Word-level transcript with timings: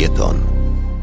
felieton. 0.00 0.36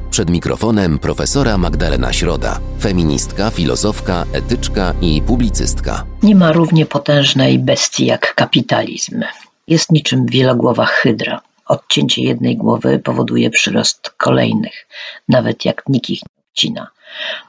Przed 0.09 0.29
mikrofonem 0.29 0.99
profesora 0.99 1.57
Magdalena 1.57 2.13
Środa, 2.13 2.59
feministka, 2.79 3.51
filozofka, 3.51 4.25
etyczka 4.33 4.93
i 5.01 5.21
publicystka. 5.21 6.05
Nie 6.23 6.35
ma 6.35 6.51
równie 6.51 6.85
potężnej 6.85 7.59
bestii 7.59 8.05
jak 8.05 8.35
kapitalizm. 8.35 9.23
Jest 9.67 9.91
niczym 9.91 10.25
wielogłowa 10.25 10.85
hydra. 10.85 11.41
Odcięcie 11.65 12.21
jednej 12.21 12.57
głowy 12.57 12.99
powoduje 12.99 13.49
przyrost 13.49 14.09
kolejnych, 14.09 14.87
nawet 15.29 15.65
jak 15.65 15.83
nikt 15.89 16.09
ich 16.09 16.21
nie 16.21 16.43
odcina. 16.51 16.87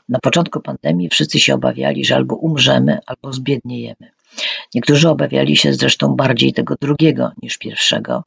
Na 0.08 0.18
początku 0.18 0.60
pandemii 0.60 1.08
wszyscy 1.08 1.40
się 1.40 1.54
obawiali, 1.54 2.04
że 2.04 2.16
albo 2.16 2.34
umrzemy, 2.36 2.98
albo 3.06 3.32
zbiedniejemy. 3.32 4.10
Niektórzy 4.74 5.08
obawiali 5.08 5.56
się 5.56 5.72
zresztą 5.72 6.16
bardziej 6.16 6.52
tego 6.52 6.74
drugiego 6.80 7.30
niż 7.42 7.58
pierwszego. 7.58 8.24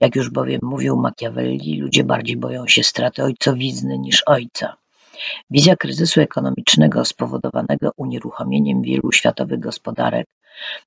Jak 0.00 0.16
już 0.16 0.30
bowiem 0.30 0.60
mówił 0.62 0.96
Machiavelli, 0.96 1.80
ludzie 1.80 2.04
bardziej 2.04 2.36
boją 2.36 2.66
się 2.66 2.82
straty 2.82 3.22
ojcowizny 3.22 3.98
niż 3.98 4.22
ojca. 4.26 4.76
Wizja 5.50 5.76
kryzysu 5.76 6.20
ekonomicznego 6.20 7.04
spowodowanego 7.04 7.90
unieruchomieniem 7.96 8.82
wielu 8.82 9.12
światowych 9.12 9.60
gospodarek, 9.60 10.26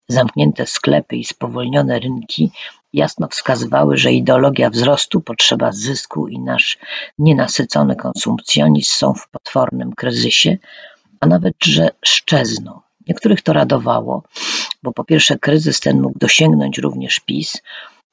zamknięte 0.08 0.66
sklepy 0.66 1.16
i 1.16 1.26
spowolnione 1.26 1.99
rynki 1.99 2.52
jasno 2.94 3.27
wskazywały, 3.27 3.98
że 3.98 4.12
ideologia 4.12 4.70
wzrostu, 4.70 5.21
potrzeba 5.21 5.71
zysku 5.71 6.27
i 6.27 6.40
nasz 6.40 6.77
nienasycony 7.18 7.96
konsumpcjonizm 7.96 8.91
są 8.91 9.13
w 9.13 9.30
potwornym 9.30 9.94
kryzysie, 9.94 10.57
a 11.20 11.27
nawet, 11.27 11.54
że 11.63 11.90
szczezną. 12.05 12.82
Niektórych 13.09 13.41
to 13.41 13.54
radowało, 13.54 14.23
bo 14.84 14.94
po 14.94 15.04
pierwsze 15.04 15.38
kryzys 15.38 15.80
ten 15.80 16.02
mógł 16.02 16.20
dosięgnąć 16.20 16.77
również 16.77 17.20
PiS, 17.20 17.62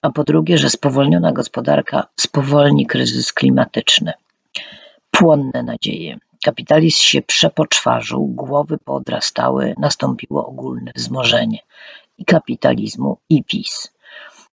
a 0.02 0.10
po 0.10 0.24
drugie, 0.24 0.59
że 0.59 0.70
spowolniona 0.70 1.32
gospodarka 1.32 2.06
spowolni 2.16 2.86
kryzys 2.86 3.33
klimatyczny. 3.33 4.12
Płonne 5.11 5.62
nadzieje. 5.62 6.19
Kapitalizm 6.44 7.02
się 7.02 7.22
przepoczwarzył, 7.22 8.27
głowy 8.27 8.78
poodrastały, 8.78 9.74
nastąpiło 9.78 10.47
ogólne 10.47 10.92
wzmożenie 10.94 11.58
i 12.19 12.24
kapitalizmu, 12.24 13.19
i 13.28 13.44
PiS. 13.44 13.92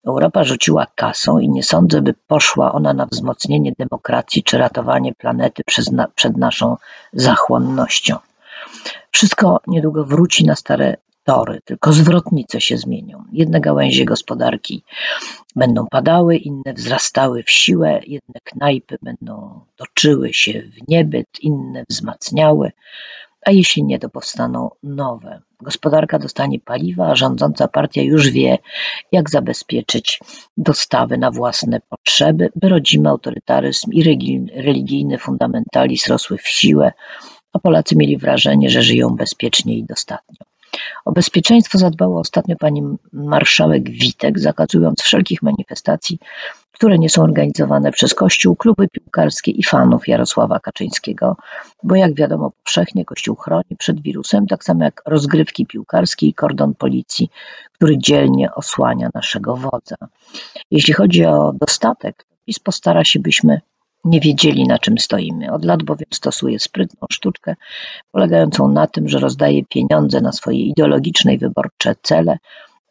Europa 0.08 0.44
rzuciła 0.44 0.88
kasą 0.95 1.39
i 1.39 1.50
nie 1.50 1.64
sądzę, 1.64 2.02
by 2.02 2.14
poszła 2.28 2.72
ona 2.72 2.94
na 2.94 3.06
wzmocnienie 3.06 3.73
demokracji 3.80 4.44
czy 4.44 4.58
ratowanie 4.58 5.14
planety 5.14 5.64
na, 5.92 6.08
przed 6.08 6.38
naszą 6.38 6.78
zachłonnością. 7.14 8.17
Wszystko 9.12 9.62
niedługo 9.68 10.06
wróci 10.06 10.46
na 10.46 10.56
stare 10.56 10.98
tory, 11.24 11.60
tylko 11.66 11.94
zwrotnice 11.94 12.62
się 12.62 12.78
zmienią. 12.78 13.24
Jedne 13.32 13.62
gałęzie 13.62 14.06
gospodarki 14.06 14.84
będą 15.56 15.88
padały, 15.88 16.38
inne 16.38 16.74
wzrastały 16.74 17.44
w 17.44 17.52
siłę, 17.52 18.00
jedne 18.08 18.40
knajpy 18.44 18.98
będą 19.02 19.62
toczyły 19.76 20.34
się 20.34 20.62
w 20.62 20.88
niebyt, 20.88 21.28
inne 21.42 21.84
wzmacniały, 21.90 22.72
a 23.46 23.52
jeśli 23.52 23.84
nie, 23.84 24.00
to 24.00 24.09
powstaną 24.09 24.70
nowe. 24.84 25.42
Gospodarka 25.62 26.20
dostanie 26.20 26.59
paliwa, 26.59 27.08
a 27.08 27.16
rządząca 27.16 27.68
partia 27.68 28.02
już 28.02 28.30
wie, 28.30 28.58
jak 29.12 29.30
zabezpieczyć 29.30 30.20
dostawy 30.58 31.18
na 31.18 31.32
własne 31.32 31.82
potrzeby, 31.90 32.50
by 32.56 32.70
rodzimy 32.70 33.09
autorytaryzm 33.09 33.92
i 33.92 34.04
religijny 34.56 35.18
fundamentalizm 35.18 36.12
rosły 36.12 36.38
w 36.38 36.48
siłę, 36.48 36.92
a 37.53 37.59
Polacy 37.59 37.95
mieli 37.95 38.17
wrażenie, 38.17 38.69
że 38.69 38.81
żyją 38.81 39.09
bezpiecznie 39.09 39.77
i 39.77 39.83
dostatnio. 39.83 40.45
O 41.05 41.11
bezpieczeństwo 41.11 41.77
zadbała 41.77 42.19
ostatnio 42.19 42.55
pani 42.55 42.83
marszałek 43.13 43.89
Witek, 43.89 44.39
zakazując 44.39 45.02
wszelkich 45.02 45.41
manifestacji, 45.41 46.19
które 46.72 46.97
nie 46.97 47.09
są 47.09 47.23
organizowane 47.23 47.91
przez 47.91 48.13
Kościół, 48.13 48.55
kluby 48.55 48.88
piłkarskie 48.88 49.52
i 49.52 49.63
fanów 49.63 50.07
Jarosława 50.07 50.59
Kaczyńskiego, 50.59 51.38
bo 51.84 51.95
jak 51.95 52.16
wiadomo 52.16 52.51
powszechnie 52.63 53.06
Kościół 53.06 53.35
chroni 53.35 53.75
przed 53.78 54.01
wirusem, 54.01 54.47
tak 54.47 54.63
samo 54.63 54.84
jak 54.84 55.01
rozgrywki 55.06 55.66
piłkarskie 55.66 56.28
i 56.28 56.34
kordon 56.34 56.73
policji, 56.75 57.29
który 57.73 57.97
dzielnie 57.97 58.56
osłania 58.56 59.09
naszego 59.13 59.56
wodza. 59.56 59.95
Jeśli 60.72 60.94
chodzi 60.94 61.25
o 61.25 61.53
dostatek, 61.59 62.25
PiS 62.45 62.59
postara 62.59 63.03
się, 63.03 63.19
byśmy 63.19 63.61
nie 64.06 64.19
wiedzieli, 64.19 64.67
na 64.67 64.79
czym 64.79 64.97
stoimy. 64.97 65.51
Od 65.53 65.66
lat 65.66 65.84
bowiem 65.84 66.07
stosuje 66.12 66.59
sprytną 66.59 67.07
sztuczkę, 67.12 67.56
polegającą 68.12 68.67
na 68.67 68.88
tym, 68.88 69.09
że 69.09 69.19
rozdaje 69.19 69.66
pieniądze 69.66 70.22
na 70.22 70.31
swoje 70.31 70.59
ideologiczne 70.59 71.34
i 71.34 71.38
wyborcze 71.38 71.95
cele, 72.01 72.38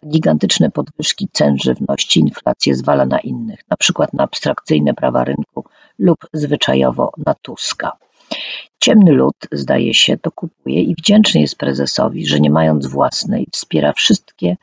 gigantyczne 0.06 0.70
podwyżki 0.70 1.28
cen 1.32 1.56
żywności, 1.58 2.20
inflację 2.20 2.74
zwala 2.74 3.06
na 3.06 3.18
innych, 3.18 3.60
na 3.70 3.76
przykład 3.76 4.12
na 4.12 4.24
abstrakcyjne 4.24 4.94
prawa 4.94 5.24
rynku 5.24 5.64
lub 5.98 6.18
zwyczajowo 6.32 7.12
na 7.26 7.34
Tuska. 7.34 7.92
Ciemny 8.80 9.12
lud, 9.12 9.36
zdaje 9.52 9.94
się, 9.94 10.16
to 10.18 10.30
kupuje 10.30 10.82
i 10.82 10.94
wdzięczny 10.94 11.40
jest 11.40 11.56
prezesowi, 11.56 12.26
że 12.26 12.40
nie 12.40 12.50
mając 12.50 12.86
własnej, 12.86 13.46
wspiera 13.52 13.92
wszystkie 13.92 14.56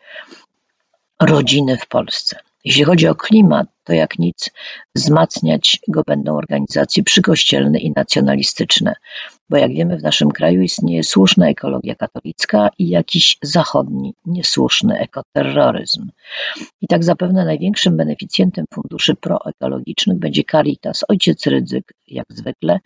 rodziny 1.21 1.77
w 1.77 1.87
Polsce. 1.87 2.39
Jeśli 2.67 2.83
chodzi 2.83 3.07
o 3.07 3.15
klimat, 3.15 3.67
to 3.83 3.93
jak 3.93 4.19
nic 4.19 4.49
wzmacniać 4.95 5.79
go 5.87 6.01
będą 6.07 6.35
organizacje 6.35 7.03
przykościelne 7.03 7.79
i 7.79 7.91
nacjonalistyczne, 7.95 8.95
bo 9.49 9.57
jak 9.57 9.71
wiemy 9.73 9.97
w 9.97 10.03
naszym 10.03 10.31
kraju 10.31 10.61
istnieje 10.61 11.03
słuszna 11.03 11.49
ekologia 11.49 11.95
katolicka 11.95 12.69
i 12.77 12.89
jakiś 12.89 13.37
zachodni, 13.41 14.13
niesłuszny 14.25 14.99
ekoterroryzm. 14.99 16.09
I 16.81 16.87
tak 16.87 17.03
zapewne 17.03 17.45
największym 17.45 17.97
beneficjentem 17.97 18.65
funduszy 18.73 19.15
proekologicznych 19.15 20.19
będzie 20.19 20.43
Caritas, 20.51 21.03
ojciec 21.07 21.45
Rydzyk, 21.45 21.93
jak 22.07 22.25
zwykle, 22.29 22.79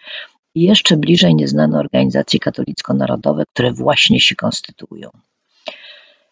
i 0.55 0.61
jeszcze 0.61 0.97
bliżej 0.97 1.35
nieznane 1.35 1.79
organizacje 1.79 2.39
katolicko-narodowe, 2.39 3.43
które 3.53 3.73
właśnie 3.73 4.19
się 4.19 4.35
konstytuują. 4.35 5.09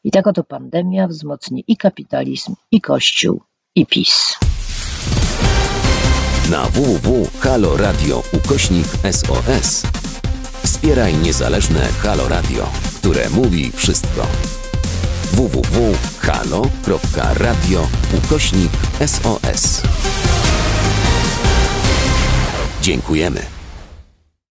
I 0.04 0.12
tak 0.12 0.28
oto 0.28 0.44
pandemia 0.44 1.08
wzmocni 1.08 1.64
i 1.68 1.78
kapitalizm, 1.78 2.56
i 2.72 2.82
Kościół, 2.82 3.42
i 3.76 3.86
PiS. 3.86 4.38
Na 6.52 6.66
www.haloradio 6.66 8.24
ukośnik 8.34 8.88
SOS 9.12 9.84
wspieraj 10.64 11.18
niezależne 11.18 11.80
Halo 11.80 12.28
Radio, 12.28 12.70
które 12.98 13.30
mówi 13.30 13.72
wszystko. 13.72 14.28
www.halo.radio 15.34 16.28
ukośnik 18.18 18.72
SOS 19.08 19.82
Dziękujemy. 22.82 23.59